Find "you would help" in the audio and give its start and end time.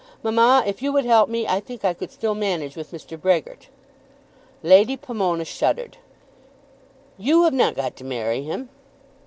0.81-1.29